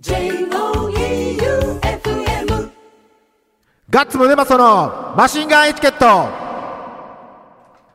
[0.00, 0.20] J-O-E-U-F-M
[3.90, 6.28] ガッツムネマソのマシンガンエチケット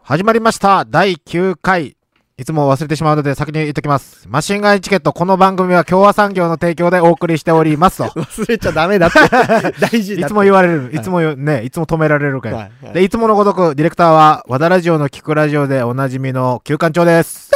[0.02, 0.84] 始まりました。
[0.84, 1.96] 第9回。
[2.38, 4.28] いつも忘れてしまうので先に言っときます。
[4.28, 8.04] マシンガンエチケット、この番組は共和産業の提供でお送りしておりますと。
[8.20, 9.20] 忘れちゃダメだって。
[9.80, 10.22] 大事だって。
[10.24, 10.90] いつも言われる。
[10.94, 12.58] いつも言うね、いつも止められるから。
[12.58, 17.52] はいはいで、いつものごとく、ディレクターは、和田ラジオの聞くラジオでおなじみの旧館長です。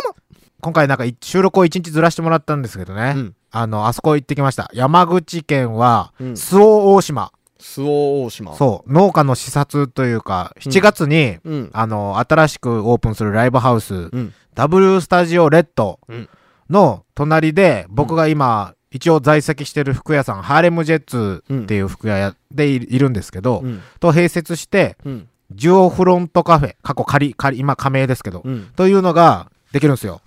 [0.62, 3.14] 今回なんかい収録を1日ずらしてもらったんですけどね。
[3.14, 4.70] うんあの、あそこ行ってきました。
[4.74, 7.32] 山口県は、うん周防大島。
[7.60, 8.56] 周防大島。
[8.56, 11.50] そう、農家の視察というか、7月に、う。
[11.50, 11.70] うん。
[11.74, 14.34] あの、新しくオープンするライブハウス、うん。
[14.56, 16.30] W スタジオレッドうん
[16.70, 23.82] の隣で、僕が今、一応在籍してる服屋さん、ハーレムジェッツっていう服屋でいいるんですけど、うん。
[24.00, 25.30] と併設して、うん。
[25.52, 28.66] ジュオフロントカフェ、過去仮、仮、今加盟ですけど、うん。
[28.76, 30.22] というのができるんですよ。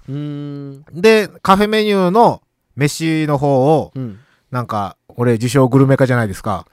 [0.92, 2.42] で、カフェメニューの
[2.76, 4.18] 飯の方を、うん。
[4.50, 6.66] なんか、俺自称グルメ家じゃないですか。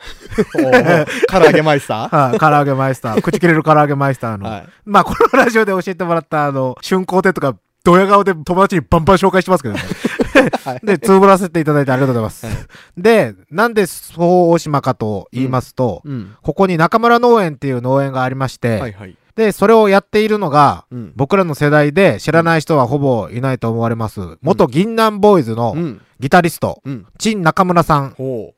[1.29, 4.47] 唐揚げマイスタ はい、唐揚げマイスター、 口切れる唐揚げマイスターの。
[4.47, 4.67] ーはい。
[4.85, 9.81] まあ、このラジオで教えてもらった、あの、春光亭とか、ドヤ顔で友達にバンバン紹介してますけどね。
[10.65, 12.45] はいで、つぶらせていただいてありがとうございます。
[12.45, 12.55] はい
[12.97, 14.13] で、なんで、そ
[14.47, 16.35] う大島かと言いますと、うん。
[16.41, 19.17] ここに中村農園っていう農園がありまして、はいはい。
[19.37, 21.13] で、それをやっているのが、うん。
[21.15, 24.19] 僕らの世代で知らない人はほぼいないと思われます。
[24.41, 26.01] 元銀杏ボーイズのうん。
[26.19, 27.05] ギタリスト、うん。
[27.19, 28.55] 陳中村さんほ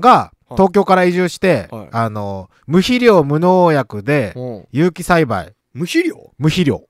[0.00, 4.34] がはい東京から移住して、はいあの、無肥料無農薬で。
[4.70, 6.32] 有機栽培、無肥料？
[6.38, 6.86] 無肥料、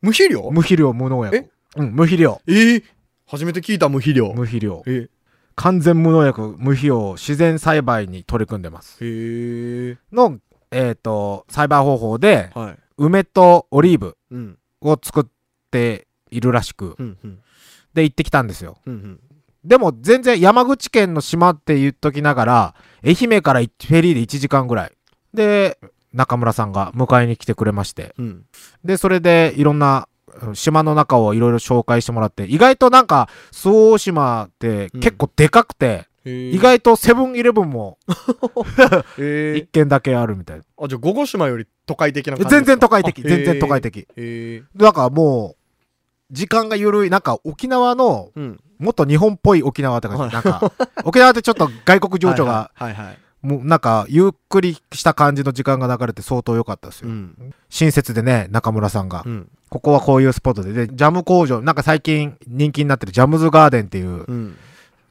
[0.00, 0.50] 無肥料？
[0.50, 1.50] 無肥料無農薬え？
[1.76, 2.40] うん、無肥料。
[2.46, 2.52] え？
[2.52, 2.82] ー
[3.26, 4.32] 初めて聞いた無肥料。
[4.34, 4.82] 無肥料。
[4.86, 5.08] え？
[5.54, 8.96] 完全無農薬、無肥料、自然栽培に取り組んでます。
[9.04, 9.98] へえ。
[10.10, 10.38] の、
[10.72, 12.78] えっ、と、栽培方法で、はい。
[12.98, 14.58] 梅とオリーブうん。
[14.80, 15.24] を作っ
[15.70, 17.18] ているらしく、うん。
[17.22, 17.38] うん。
[17.94, 18.78] で、行ってきたんですよ。
[18.86, 19.20] うん。
[19.64, 24.92] でも、全然山口県の島って言っときながら、愛媛からフェリーで1時間ぐらい。
[25.34, 25.78] で、
[26.12, 28.14] 中村さんが迎えに来てくれまして。
[28.18, 28.44] うん。
[28.84, 30.12] で、それでいろんな、うん
[30.54, 37.98] 島の中をいろいろ紹介してもらって、意外となんか、周防大島って結構でかくて、意意外とセブンイレブンも
[39.18, 40.64] え一軒だけあるみたいな。
[40.78, 43.80] あ、じゃあ、午後島より都会的な感じ全然都会的、あ全然都会。
[43.80, 44.06] 的。
[44.76, 45.62] だからもう、
[46.30, 48.60] 時間が緩い、なんか沖縄の、うん。
[48.78, 50.22] もっと日本っぽい沖縄って感じ。
[50.22, 50.72] はいなんか、
[51.04, 53.18] 沖縄ってちょっと外国情緒が、 はいはい。
[53.42, 57.08] もうなんか、ゆっくりした感じの時間が流れて相当良かったですよ。
[57.08, 57.54] うん。
[57.68, 59.24] 親切でね、中村さんが。
[59.26, 59.48] うん。
[59.68, 64.56] ここはこういうスポットで、で、ジャム工場、なんか最近人気になってるジャムズガーデンっていう、うん。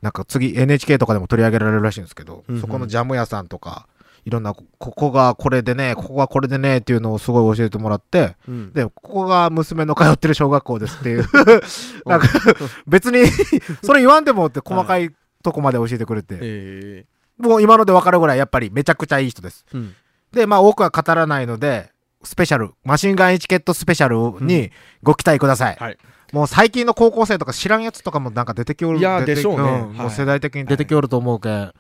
[0.02, 3.88] なんか次 NHK とかでも取り上げられるらしいんですけど、うんうんそこのジャム屋さんとか、
[4.26, 8.74] いろんな、こここがこれでね、ここがこれでねっていうのをすごい教えてもらって、うん。
[8.74, 11.26] で、ここが娘の通ってる小学校ですっていう、
[12.06, 12.28] なんか
[12.88, 13.26] 別に、
[13.84, 15.12] それ言わんでもって細かい
[15.44, 17.06] とこまで教えてくれて、え
[17.38, 19.66] もう今ので分かるぐらいやっぱりめちゃくちゃいい人です。
[19.74, 19.78] え。
[19.78, 19.96] うん。
[20.32, 21.92] で、まあ多くは語らないので、
[22.24, 25.78] スペシャル、マシンガンエチケットスペシャルにご期待ください。
[25.80, 25.98] はい。
[26.32, 29.00] もう最近の高校生とか知らんやつとかもなんか出てきおる。
[29.00, 31.74] いや出てでしょうねんはいもう世代的に出てきおると思うけん。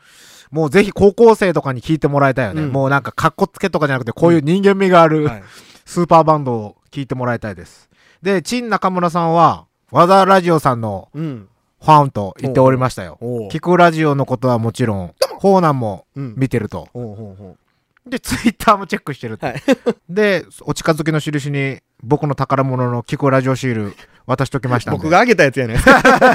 [0.51, 2.63] もうぜひ高校生とかに聞いてもらいたいよね。
[2.63, 5.43] うんもうなんかカッコつけとかじゃなくて、こういう人間味がある、はい。
[5.85, 7.89] スーパーバンドを聞いてもらいたいです。
[8.21, 11.47] で、陳中村さんは、和田ラジオさんのうん。
[11.81, 13.17] ファンと言っておりましたよ。
[13.51, 16.33] 聞くラジオのことはもちろん、ホーナンもうん。
[16.37, 16.89] 見てると。
[16.93, 17.57] ほうほうほ
[18.05, 19.47] で、ツイッターもチェックしてると。
[19.47, 19.63] はい
[20.09, 23.93] で、お近づきの印に、僕の宝物の聞くラジオシール
[24.31, 24.85] 渡しときましう。
[24.85, 24.97] たんで。
[24.99, 25.75] 僕があげたやつやね。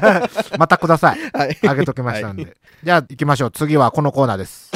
[0.58, 1.18] またください。
[1.32, 1.58] はい。
[1.66, 2.44] あげときましたんで。
[2.44, 2.52] はい
[2.84, 3.50] じゃあ行きましょう。
[3.50, 4.70] 次はこのコーナーです。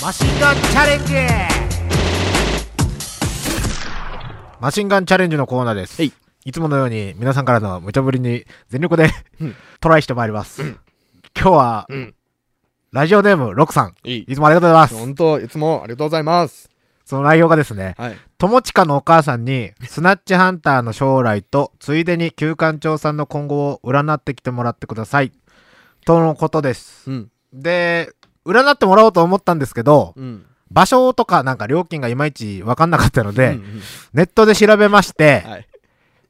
[0.00, 1.14] マシンガンチャレンジ
[4.60, 6.00] マシンガンチャレンジのコーナーです。
[6.00, 6.12] はい
[6.44, 9.10] いつものように皆さんからの無茶ぶりに全力で、
[9.40, 10.62] うんトライしてまいります。
[10.62, 10.78] うん
[11.38, 12.14] 今日は、うん。
[12.90, 13.94] ラジオネーム、ロクさん。
[14.04, 14.18] いい。
[14.20, 14.94] いつもありがとうございます。
[14.94, 16.70] 本当いつもありがとうございます。
[17.08, 18.16] その内容がですね、はい。
[18.36, 25.32] 友近のお母さんに、スナッチハンターの将来と、ついでに旧館長さんの今後を占ってきてもらってください。
[26.04, 27.10] とのことです。
[27.10, 27.30] うん。
[27.54, 28.12] で、
[28.44, 30.44] 占ってもらおうと思ったんですけど、うん。
[30.70, 33.80] 場所とかなんか料金がいまいちわかんなかったので、うんうん
[34.12, 35.68] ネットで調べまして、はい。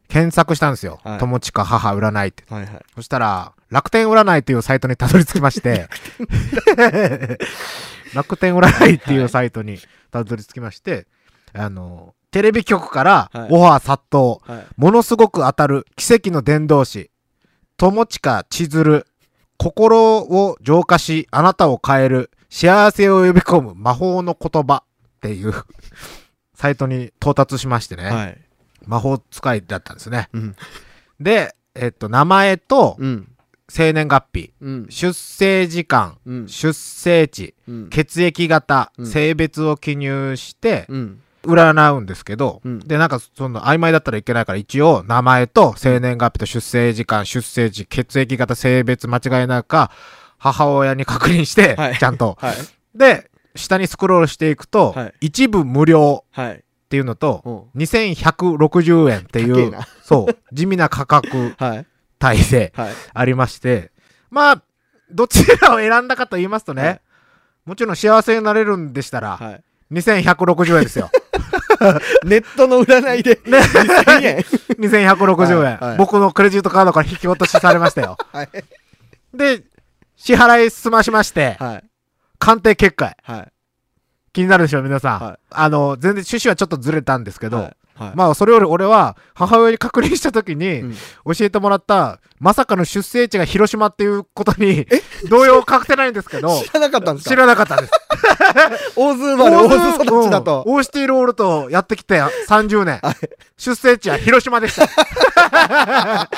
[0.06, 1.00] 検索したんですよ。
[1.02, 2.44] はい友近母占いって。
[2.48, 2.84] はいはい。
[2.94, 5.88] そしたら、楽天占いというサイトにたどり着きまして、
[8.14, 11.06] 楽天占い っていうサイトにたどり着きまして、
[11.52, 14.66] あの、テレビ局からはいオファー殺到、はい。
[14.76, 17.10] ものすごく当たる奇跡の伝道師、
[17.76, 19.06] 友近千鶴、
[19.56, 25.52] 心を浄化し、あなたを変える、幸せを呼び込む魔法の言葉っていう
[26.54, 28.38] サイトに到達しましてね、はい。
[28.86, 30.28] 魔法使いだったんですね。
[30.32, 30.56] うん。
[31.20, 33.28] で、えっと、名前とうん。
[33.68, 34.86] 生年月日、うん。
[34.88, 36.48] 出生時間、うん。
[36.48, 37.88] 出生地、うん。
[37.90, 41.20] 血液型、うん性別を記入して、うん。
[41.42, 49.90] 占うんですけど、うんで、なんかその曖昧だったらいけないから一応名前と生年月日と出生時間、出生時、血液型、性別間違いないか、
[50.38, 52.36] 母親に確認して、はいちゃんと。
[52.40, 52.54] はい。
[52.94, 56.54] で、下にスクロールしていくと、はい一部無料はい。
[56.54, 57.82] っていうのと、うん。
[57.82, 61.86] 2160円っていうそう、地味な価格 はい。
[62.22, 62.94] 帯ではい。
[63.14, 63.90] ありまして、
[64.30, 64.62] まあ、
[65.10, 67.00] どちらを選んだかと言いますとね、はい
[67.68, 69.64] もちろん幸せになれるんでしたら、はい。
[69.92, 71.10] 2160円ですよ。
[72.24, 74.36] ネットの占いで、 2000円。
[74.80, 78.16] 2160円、はいはい僕のクレジットカードから引き落としされましたよ。
[78.32, 78.48] はい。
[79.34, 79.64] で、
[80.16, 81.84] 支払い済ましまして、はい。
[82.38, 83.52] 鑑定結果、はい。
[84.32, 85.20] 気になるでしょ、皆さん。
[85.20, 88.08] はいあの、全然趣旨はちょっとずれたんですけど、はい。
[88.08, 88.16] はい。
[88.16, 90.94] まあ、それより俺は、母親に確認したときに、うん
[91.36, 94.86] 教えてもらった、まさかの出生地が広島っていうことに、
[95.28, 97.92] 動揺を隠せないんですけど、 知らなかったんです知からなかったです。
[98.96, 100.64] 大津生まれ、大津育ちだと。
[100.66, 103.00] うんオーシティロールとやってきて30年。
[103.02, 103.16] はい
[103.56, 104.86] 出生地は広島でした。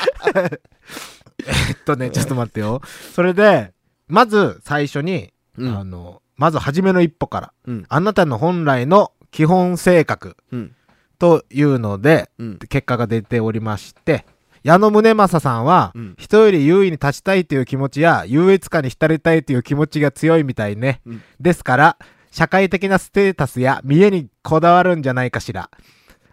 [1.47, 2.81] えっとね、ちょっと待ってよ。
[3.15, 3.73] それで、
[4.09, 7.85] まず最初に、うんあの、まず初めの一歩から、うん。
[7.89, 10.75] あなたの本来の基本性格うん。
[11.21, 12.59] というので、うん。
[12.59, 14.27] 結果が出ておりまして、
[14.65, 21.03] 矢野宗正さんは、うん人より優位に立ちたいという気持ちや、優越感に浸りたいという気持ちが強いみたいね。
[21.07, 21.97] うんですから、
[22.33, 25.71] 社会的なステータスや見栄にこだわるんじゃないかしら。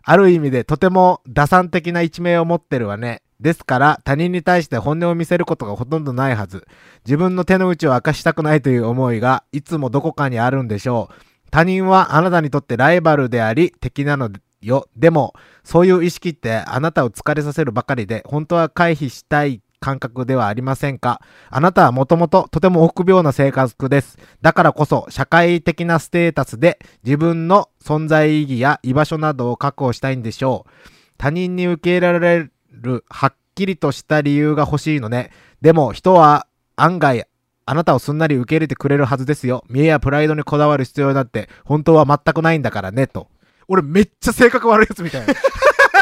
[0.04, 3.24] ある意味でとても打算的な一面を持ってるわね。
[3.42, 6.66] ですから、他人に対して本音を見せることがほとんどないはず。
[7.06, 11.16] 自分の手の内を明かしたくないという思いが、いつもどこかにあるんでしょう。
[11.52, 14.30] 他人はあなたにとってライバルであり、敵なの
[14.62, 14.88] よ。
[14.96, 15.34] でも、
[15.64, 21.22] そういう意識ってあなたを疲れさせるばかりで、本当は回避したい感覚ではありませんか？
[21.50, 24.18] あなたはもともととても臆病な性格です。
[24.42, 30.72] だからこそ、社会的なステータスで自分の存在意義や居場所などを確保したいんでしょう。
[31.18, 35.32] 他人に受け入れられるはっきりとした理由が欲しいのね。
[35.62, 37.28] でも人は案外
[37.66, 39.64] あなたをすんなり受け入れてくれるはずですよ。
[39.70, 43.30] 見栄やプライドにこだわる必要なんて本当は全くないんだからね、と。
[43.68, 45.34] 俺めっちゃ性格悪いやつみたいな。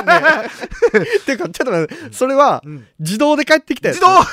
[1.26, 2.62] てか、ちょっと待って、それは、
[3.00, 4.24] 自動で帰ってきたやつ自動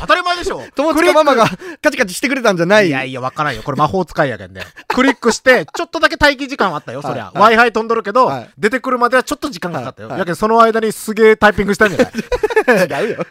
[0.00, 1.46] 当たり前でしょ 友達がママが
[1.82, 3.62] カチカチしてくれたんじゃないいやいや、わからんよ。
[3.62, 4.62] これ魔法使いやけんね。
[4.88, 7.30] クリックして、ちょっとだけ待機時間はあったよ、そりゃ。
[7.34, 10.08] はい Wi-Fi 飛んどるけど、はい出てくるまではちょっと時間かかったよ。
[10.08, 13.26] はいやけんその間にすげえタイピングしたんじゃない違うよ。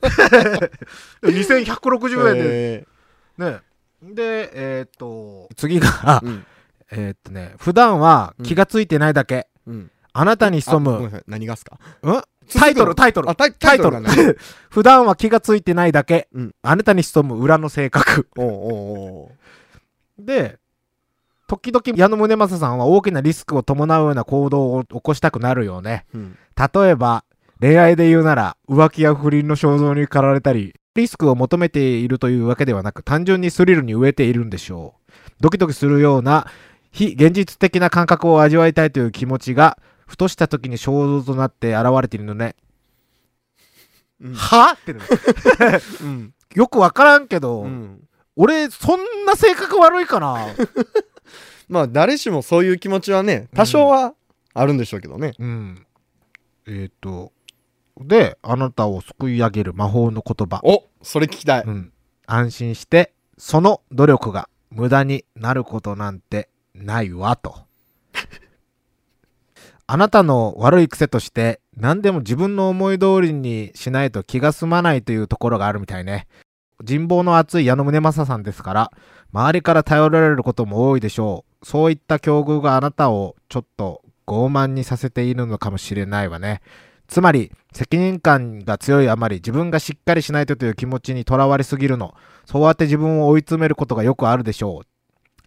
[1.24, 2.42] ?2160 円で。
[2.44, 2.86] え
[3.38, 3.60] ね。
[4.02, 6.46] で、えーっと、次がー、うん。
[6.96, 9.48] えーっとね、普段は気がついてないだけ。
[9.68, 9.92] うん。
[10.14, 11.76] あなたに潜む、何がっすか？
[11.76, 11.80] ん？
[12.60, 13.36] タイトル、タイトルあ、。
[13.36, 14.10] タイトルね。
[14.70, 16.28] 普段は気がついてないだけ。
[16.34, 18.28] うんあなたに潜む裏の性格。
[20.20, 20.60] で、
[21.48, 26.06] 時々矢野宗正さんは大きなリスクを伴うような行動を起こしたくなるよね。
[26.14, 26.38] うん。
[26.56, 27.24] 例えば、
[27.60, 35.12] 恋愛で言うなら、浮気や不倫の衝動に駆られたり、リスクを求めているというわけではなく、単純にスリルに飢えているんでしょう。
[35.42, 36.48] ドキドキするような、
[36.94, 42.56] 非現実的な感覚を味わいたいという気持ちが、ふとした時に衝動となって現れているのね。
[44.22, 44.74] うんは？
[44.74, 45.02] ってね
[46.02, 46.34] うん。
[46.54, 48.08] よくわからんけど、うん。
[48.36, 50.38] 俺、そんな性格悪いかな？
[51.68, 54.14] まあ、誰しもそういう気持ちはね、多少は
[54.54, 55.34] あるんでしょうけどね。
[55.40, 55.88] うん。
[56.68, 57.34] えっ、と、
[58.00, 60.62] で、あなたを救い上げる魔法の言葉。
[60.64, 61.64] おそれ聞きたい。
[61.66, 61.92] うん。
[62.28, 67.64] 安心して、その努力が無駄になることなんてないわ、と。
[69.86, 76.28] あなたの悪い癖として、何でも自分の思い通りにしないと気が済まないというところがあるみたいね。
[76.82, 78.92] 人望の厚い矢野宗正さんですから、
[79.34, 81.66] 周りから頼られることも多いでしょう。
[81.66, 86.62] そういった境遇があなたをちょっと傲慢にさせているのかもしれないわね。
[87.08, 92.14] つまり、責任感が強いあまり自分がしっかりしないとという気持ちにとらわれすぎるの。
[92.46, 94.93] そうやって自分を追い詰めることがよくあるでしょう。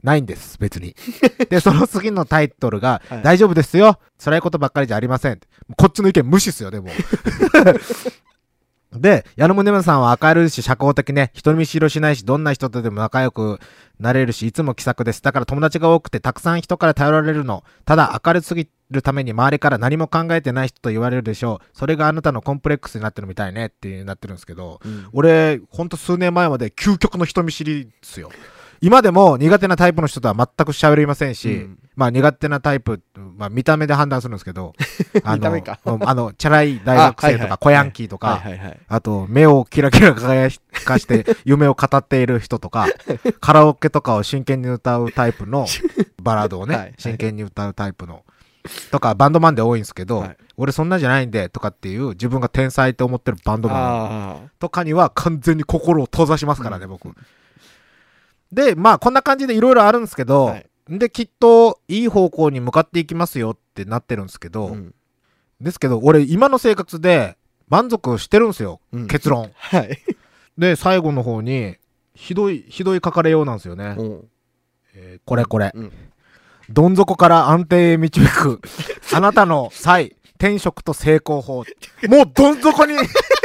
[0.03, 0.95] ないんです、別に。
[1.51, 3.99] で、その次のタイトルが、はい大丈夫ですよ。
[4.23, 5.41] 辛いことばっかりじゃありません。
[5.77, 6.91] こっちの意見無視っすよ、でも。
[8.93, 13.59] で、矢野宗正さんは明るいし社交的ね、人見知りをしないし、どんな人とでも仲良く
[13.99, 15.23] なれるし、いつも気さくです。
[15.23, 17.65] だから友達が多くてたくさん人から頼られるの。
[17.85, 21.67] ただ明るすぎるために周りから何も考えてない人と言われるでしょう。
[21.77, 28.31] それがあなたのコンプレックスになってるみたいねってなってるんですけど、うん俺、ほんと数年前まで究極の人見知りっすよ。
[28.81, 31.79] 今でも苦手なタイプの人とは全く喋りませんし、うん。
[31.95, 33.01] まあ苦手なタイプ、
[33.37, 34.75] まあ見た目で判断するんですけど、
[35.25, 35.47] あの
[36.09, 38.43] あの、チャラい大学生とか、小ヤンキーとか。
[38.89, 40.51] あと、目をキラキラ輝
[40.85, 42.87] かして 夢を語っている人とか、
[43.41, 45.67] カラオケとかを真剣に歌うタイプの
[46.23, 46.95] バラードをね、はいはい。
[46.99, 48.25] 真剣に歌うタイプの、
[48.91, 50.37] とか、バンドマンで多いんですけど、はい。
[50.59, 57.15] 俺そんなじゃないんで、とかっていう自分が天才って思ってるバンドマンあとかには完全に心を閉ざしますからね、うん僕。
[58.53, 64.51] で、まあ、こんな感じでいろいろあるんですけど、はいで、きっといい方向に向かっていきますよってなってるんですけあ。
[64.51, 64.95] ど、うん
[65.61, 67.37] ですけど、俺今の生活で
[67.69, 69.51] 満足してるんですよ、うん結論。
[69.57, 69.99] はい。
[70.59, 71.77] で、最後の方に、
[72.15, 73.95] ひどい、ひどい書かれようなんですよね。
[73.99, 74.29] うん
[74.95, 75.73] えーこれこれ。
[75.75, 75.93] うん
[76.69, 78.61] どん底から安定へ導く、
[79.15, 81.65] あなたの才、転職と成功法。
[82.09, 82.97] もうどん底に、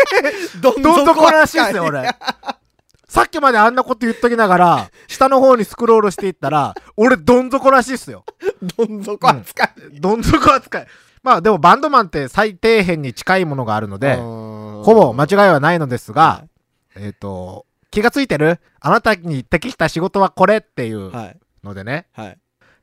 [0.59, 2.09] どどん底らしいっすよ、俺。
[3.11, 8.23] さっきまであんなこと言っときながら、下の方にスクロールしていったら、俺どん底らしいっすよ。
[8.77, 9.99] どん底扱い。
[9.99, 10.87] どん底扱い。
[11.21, 16.45] まあでもバンドマンって最底辺に近いものがあるので、ほほぼ間違いはないのですが、
[16.95, 18.61] えっ、と、気がついてる？
[18.79, 21.39] あなたに適した仕事はこれっていうはい。
[21.65, 22.37] のでね、はい。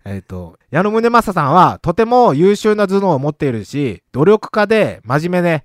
[0.04, 5.64] えっ、と、矢野宗正さんはとても優秀な頭脳を持っているし、努力家で真面目で、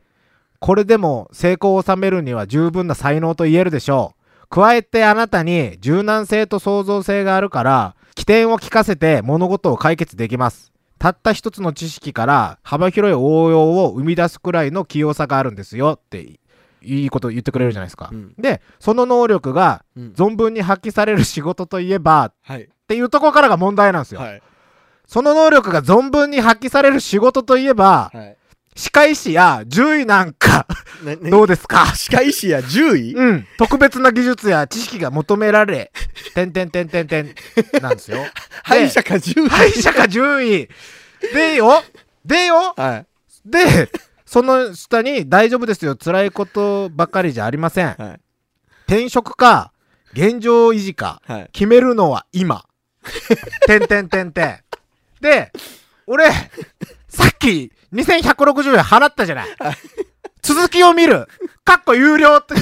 [0.60, 4.23] これでも成功を収めるには十分な才能と言えるでしょう。
[4.54, 10.72] 加えてあなたに柔軟性と創造性があるから、起点を聞かせて物事を解決できます。
[11.00, 16.40] たった一つの知識から幅広い応用を生み出すくらいの器用さがあるんですよって
[16.84, 18.10] いいこと言ってくれるじゃないですか。
[18.12, 22.70] うんで、その能力がうん存分に発揮される仕事といえばっはい。
[22.88, 24.22] ていうところからが問題なんですよ。
[24.22, 24.42] はい。
[25.08, 28.38] その能力が存分に発揮される仕事といえば、はい。
[28.76, 30.34] 歯科医師や獣医なん
[31.30, 31.86] どうですか？
[31.86, 33.14] 歯科医師や獣医？
[33.14, 33.48] うん。
[33.58, 35.92] 特別な技術や知識が求められ、
[36.34, 37.36] てんてんてんてんてん、
[37.82, 38.20] なんですよ。
[38.64, 39.50] 歯医者か獣医？
[39.50, 40.70] 歯医者か獣医。
[41.34, 41.84] でよ？
[42.26, 42.74] でよ？
[42.78, 43.06] はい。
[43.46, 43.90] で、
[44.26, 45.96] その下に大丈夫ですよ。
[45.96, 47.88] 辛いことばかりじゃありません。
[47.98, 48.20] はい。
[48.88, 49.72] 転職か、
[50.14, 51.50] 現状維持か、はい。
[51.52, 52.66] 決めるのは今。
[53.68, 54.60] てんてんてんてん。
[55.22, 55.52] で、
[56.08, 56.30] 俺、
[57.10, 59.48] さっき2160円払ったじゃない。
[60.44, 61.28] 続きを見る。
[61.64, 62.54] かっこ有料って。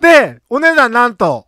[0.00, 1.46] で、お値段なんと、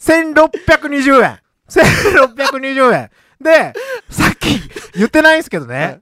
[0.00, 1.40] 1620円。
[1.68, 3.10] 1620円。
[3.40, 3.74] で、
[4.08, 4.60] さっき
[4.94, 6.00] 言ってないんですけどね、はい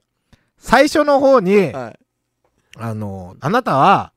[0.57, 1.99] 最初の方に、はい。
[2.77, 4.13] あの、あなたは、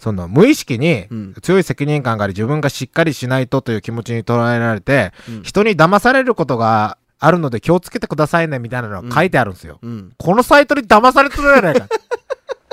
[0.00, 9.78] その無意識にうん強い責任感があり自分がしっかりしないとという気持ちに捉えられて、うん人に騙されることがあるので気をつけてくださいねみたいなのが書いてあるんですよ。
[9.80, 10.12] うん。
[10.18, 11.86] このサイトに騙されてるじゃないか。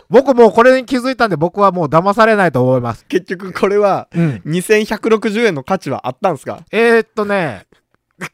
[0.09, 3.05] 僕もうこれに気づいたんで僕はもう騙されないと思います。
[3.05, 4.41] 結局これはうん。
[4.45, 6.61] 2160円の価値はあったんすか？
[6.71, 7.67] えー、っとね、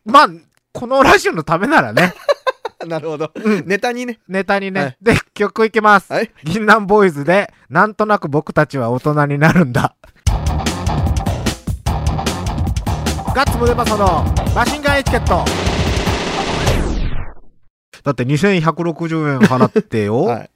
[0.05, 0.27] まあ、
[0.71, 2.13] このラジオのためならね、
[2.87, 3.31] なるほど。
[3.35, 4.19] うんネタにね。
[4.27, 4.81] ネタにね。
[4.81, 6.11] はいで、曲いきます。
[6.13, 6.31] はい。
[6.45, 9.95] 銀杏ボーイズで、なんとなく僕たちは大人になるんだ。
[13.35, 14.23] ガッツムデパソの
[14.55, 15.43] マシンガンエチケット。
[18.03, 20.49] だって2160円払ってよ、 はい。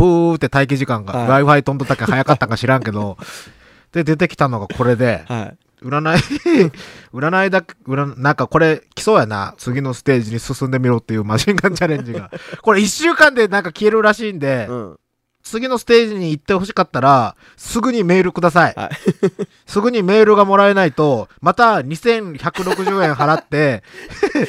[0.00, 3.18] プーって待機時間が、はい Wi-Fi 飛んどったか早かったか知らんけど、
[3.92, 5.56] で、出てきたのがこれで、はい。
[5.82, 6.72] 占い、
[7.12, 9.54] 占いだけ、占なんかこれ来そうやな。
[9.58, 12.30] 次のステージに進んでみろっていうマシンガンチャレンジが。
[12.62, 14.96] これ1週間でなんか消えるらしいんで、うん。
[15.42, 18.74] 次のステージに行ってほしかったら、すぐにメールください。
[18.76, 18.90] はい。
[19.66, 23.82] すぐにメールがもらえないと、また2160円払って、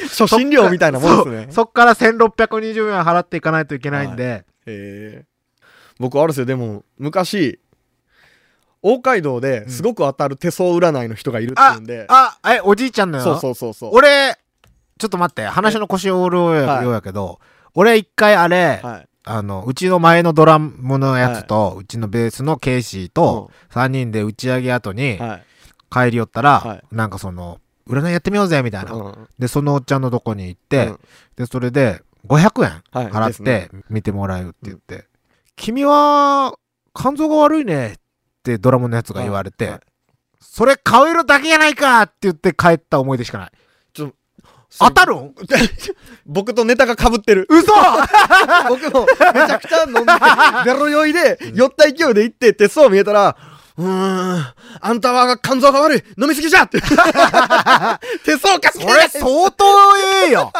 [0.08, 1.46] 初診料みたいなもんですね。
[1.50, 5.31] そそっから1620円払っていかないといけないんで、へえ。
[6.02, 6.46] 僕あるんですよ。
[6.46, 7.60] でも、昔、
[8.82, 13.24] 大街道ですごく当たる手相占いの人がいるっていあうんで、、あ、え、おじいちゃんのよ？
[13.24, 13.90] そうそうそうそう。
[13.94, 14.36] 俺、
[14.98, 17.38] ちょっと待って、話の腰を折るようやけど、
[17.74, 19.08] 俺一回あれ、はい。
[19.24, 25.44] あの、うちの前のドラムのやつと、うちのベースのケイシーと、3人で打ち上げ後にはい。
[25.88, 28.92] 帰り寄ったら、はいなんかその、占いやってみようぜ、みたいな。
[28.92, 31.00] うんで、そのおっちゃんのとこに行って、うん
[31.36, 35.06] で、それで、500円はい払って見てもらえるって言って、
[35.62, 36.54] 君は、
[36.92, 37.96] 肝臓が悪いねっ
[38.42, 39.80] てドラムのやつが言われて、はい
[40.44, 43.50] それ顔色だけやないかって言って帰った思い出しかない。
[43.94, 44.12] ちょ
[44.78, 45.34] 当たるん？
[46.26, 47.46] 僕とネタが被ってる。
[47.48, 47.72] 嘘
[48.68, 50.02] 僕もめちゃくちゃ飲んで、
[50.64, 53.36] ベロ酔いで、酔った勢いで行って、手相見えたら、
[53.78, 54.46] うーん、
[54.80, 56.80] あんたは肝臓が悪い飲みすぎじゃって。
[58.24, 59.64] 手相かそれ相当
[60.24, 60.52] ええよ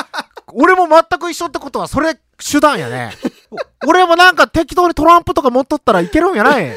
[0.54, 3.14] 俺も全く一緒ってことは、それ手段やね。
[3.87, 6.73] 俺もなんか適当にトランプとか持っとったらいけるんやない？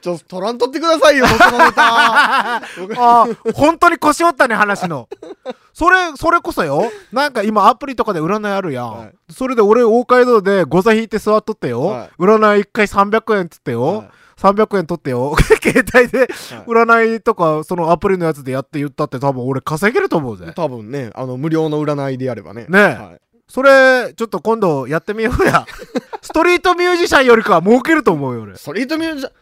[0.00, 2.60] ち ちょっと取らんとってくださいよ、僕のネタ。
[3.54, 5.08] 本当に腰折ったね、話の。
[5.72, 6.90] それ、それこそよ。
[7.12, 8.98] なんか今アプリとかで占いあるやん。
[8.98, 11.84] はいそれで俺、大街道でゴザ引いて座っとってよ。
[11.86, 13.82] はい占い1回300円っつってよ。
[13.82, 15.34] はい300円取ってよ。
[15.62, 16.26] 携帯で
[16.66, 20.52] 占いとか、そのアプリのやつでやって言ったって多分俺稼げると思うぜ。
[20.54, 22.66] 多分ね、あの、無料の占いでやればね。
[22.68, 25.66] ねえはいそれ、ちょっと今度やってみようや。
[26.20, 28.56] ストリートミュージシャンよりかは儲けると思うよ、俺。
[28.56, 29.32] ストリートミュージシャン、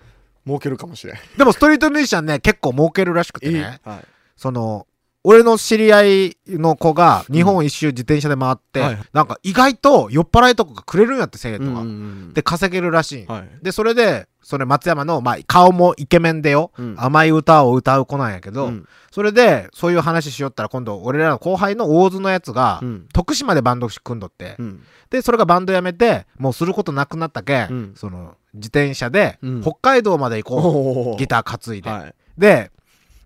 [0.46, 1.16] 儲けるかもしれん。
[1.36, 3.80] でもストリートミュージシャンね、結構儲けるらしくてね。
[3.84, 4.04] はい。
[4.36, 4.86] その、
[5.26, 11.82] 俺の知り合いの子が日本一周自転車で回って、はいなんか意外と酔っ払いとかがくれるんやって、生徒が。
[12.28, 13.26] で、で、稼げるらしい。
[13.26, 13.48] はい。
[13.62, 24.82] で、それで、それ松山の、まあ、顔もイケメンでよ、うん甘い歌を歌う子なんやけど、うんそれで、そういう話しよったら今度、俺らの後輩の大津のやつが、うん徳島でバンド組んどって、うん。
[25.08, 31.16] で、それがバンド辞めて、もうすることなくなったけその、自転車で、うん北海道まで行こう。
[31.16, 31.90] ギター担いで。
[31.90, 32.14] はい。
[32.36, 32.72] で、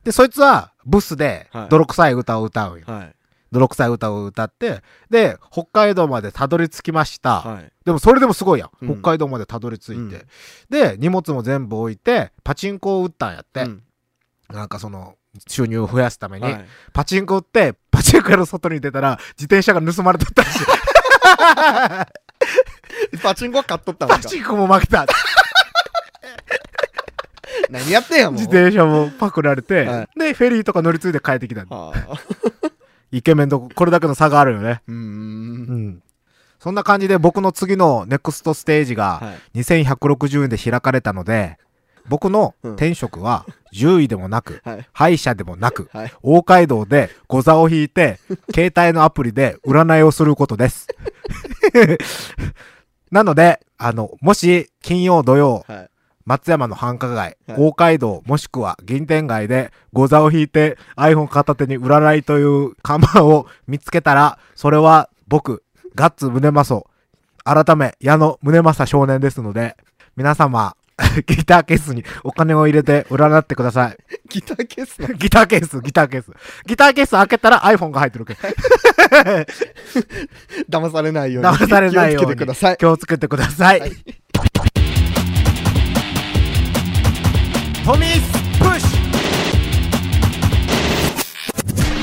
[0.04, 2.84] で、そいつは、ブスではい、泥臭い歌を歌うんよ。
[2.86, 3.14] はい。
[3.52, 7.40] 泥臭い歌を歌って、で、北海道までたどり着きました。
[7.40, 7.72] はい。
[7.84, 8.70] でもそれでもすごいやん。
[8.82, 9.94] うん北海道までたどり着いて。
[9.94, 10.10] うん
[10.70, 13.62] で、荷物も全部置いて、パチンコを打ったんやって。
[13.62, 13.82] うん
[14.50, 16.44] なんかその、収入を増やすために。
[16.44, 20.64] はいパチンコ打って、パチンコ屋の外に出たら、自転車が盗まれとったらしい。
[23.22, 25.06] パチンコは買っとったパチンコも負けた。
[27.70, 28.40] 何やってんやもん。
[28.40, 31.64] 自転車もパクられて、はで、フェリーとか乗り継いで帰ってきた。
[31.66, 32.18] はあ
[33.10, 34.82] イケメンとこれだけの差があるよね。
[34.86, 34.96] うん
[35.88, 36.02] ん。
[36.58, 39.60] そんな感じで僕の次のネクストステージがはい。
[39.60, 41.58] 2160円で開かれたので、
[42.08, 44.88] 僕の転職は10位でもなく、 はい。
[44.92, 46.12] 歯医者でもなく、はい。
[46.22, 48.18] 大街道でゴザを引いて、
[48.54, 50.88] 携帯のアプリで占いをすることです。
[53.10, 55.90] なので、あの、もし金曜土曜、はい。
[56.28, 65.62] 松山の繁華街、はい大街道もしくは銀天街でゴザを引いて iPhone 片手に占いという看板を見つけたら、それは僕、
[65.94, 66.86] ガッツ宗正、
[67.44, 69.78] 改め矢野宗正少年ですので、
[70.16, 70.76] 皆様、
[71.26, 73.96] ギターケースにお金を入れて占ってください。
[74.28, 75.08] ギターケースの？
[75.16, 76.30] ギターケース、ギターケース。
[76.66, 78.40] ギターケース開けたら iPhone が入ってるけど。
[80.68, 81.48] 騙されないように。
[81.50, 82.76] 騙されないように気をつけてください。
[82.76, 83.80] 気をつけてください。
[83.80, 83.92] はい
[87.88, 88.86] トミスプッシ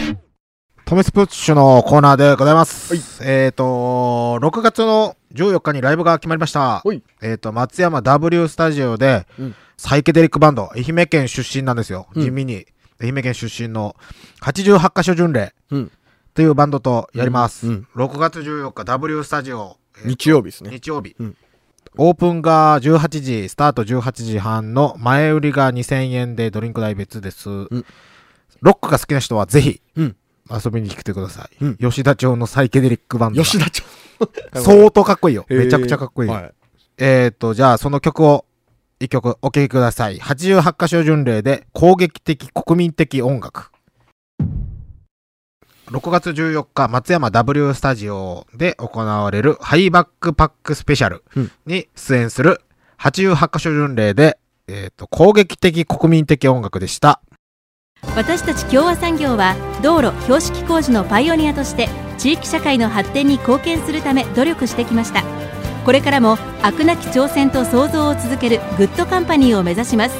[0.10, 0.17] ュ
[0.84, 2.95] トミスプッシュのコーナーでございます。
[2.95, 6.82] はいえっ、と、6月の14日にライブが決まりました。
[6.84, 12.08] はいえっ、と、松山 W スタジオで、うんサイケデリックバンド、愛媛県出身なんですよ。
[12.15, 12.65] うん地味に。
[13.00, 13.95] 愛媛県出身の
[14.41, 15.91] 88カ所巡礼うん。
[16.34, 17.67] というバンドとやります。
[17.67, 19.78] うん6月14日 W スタジオ。
[20.00, 20.71] えー日曜日ですね。
[20.71, 21.38] 日曜日、うん
[21.97, 27.49] オープンが18時、スタート18時半の前売りが2000円でドリンク代別です。
[27.49, 27.86] ん
[28.62, 30.15] ロックが好きな人はぜひうん。
[30.49, 31.63] 遊びに来てください。
[31.63, 33.45] うん吉田町のサイケデリックバンドが。
[33.45, 33.84] 吉田町。
[34.55, 35.45] 相当かっこいいよ。
[35.49, 36.29] めちゃくちゃかっこいい。
[36.29, 36.53] はい。
[36.97, 38.45] えーと、じゃあその曲を
[38.99, 40.17] 一曲お聴きください。
[40.17, 43.71] 88箇所巡礼で攻撃的国民的音楽。
[45.91, 51.52] 6月14日、松山 W スタジオで行われるハイバックパックスペシャルうん。
[51.67, 52.62] に出演する
[52.98, 57.21] 88箇所巡礼で、えーと、攻撃的国民的音楽でした。
[58.15, 65.24] 私たち共和産業は道路標識工事のパイオニアとして地域社会の発展に貢献するため努力してきました。
[65.86, 70.15] これからも飽くなき挑戦と創造を続けるグッドカンパニーを目指します。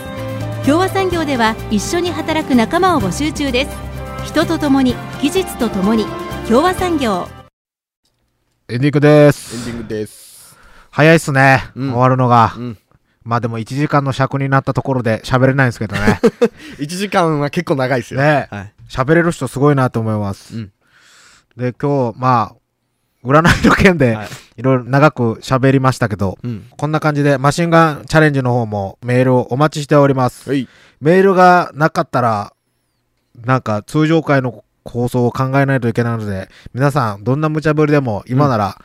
[0.64, 3.95] 共和産業では一緒に働く仲間を募集中です
[4.26, 6.06] 人と共に技術と共に
[6.50, 7.28] 共和産業
[8.68, 9.56] エンディングです。
[9.56, 10.58] エンディングです。
[10.90, 12.54] 早いっすね、うん終わるのが。
[12.58, 12.78] うん。
[13.24, 16.20] まあでも1時間の尺になったところで喋れないんですけどね。
[16.80, 18.20] 1時間は結構長いですよ。
[18.20, 18.74] ねはい。
[18.90, 20.58] 喋れる人すごいなと思います。
[20.58, 20.72] うん
[21.56, 22.56] で、今日、まあ、
[23.24, 26.66] 占いの件ではい、いろいろ長く喋りましたけど、うん。
[26.76, 30.50] こんな感じでマシンガンチャレンジの方もメールをお待ちしております。
[30.50, 30.68] はい。
[31.00, 32.54] メールがなかったら、
[33.44, 38.78] なんか通常回の放送を考えないといけないので、皆さん、どんな無茶ぶりでも今なら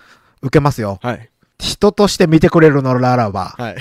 [0.43, 0.99] 受けますよ。
[1.03, 1.31] はい。
[1.59, 3.77] 人として見てくれるのならば、はい。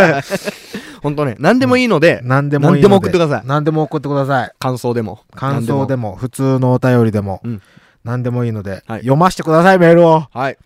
[1.02, 4.52] 本当ね、何でもいいので、何でもいいので何でも送ってください何でも送ってください。
[4.58, 5.20] 感想でも。
[5.34, 6.10] 感想でも。
[6.10, 7.62] も、普通のお便りでも、うん
[8.02, 10.24] 何でもいいので、はい読ませてください、メールを。
[10.32, 10.58] はい。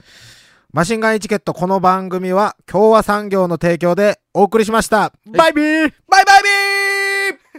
[0.76, 5.14] マシンガンエチケットこの番組は共和産業の提供でお送りしました。
[5.26, 6.42] バイビーバイバイ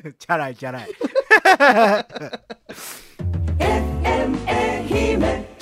[0.03, 0.89] ビー チャラいチャラい。